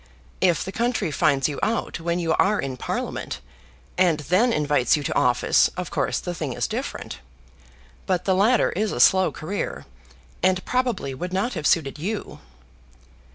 [0.41, 3.39] If the country finds you out when you are in Parliament,
[3.99, 7.19] and then invites you to office, of course the thing is different.
[8.07, 9.85] But the latter is a slow career,
[10.41, 12.39] and probably would not have suited you."